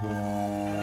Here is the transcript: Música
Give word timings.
Música 0.00 0.77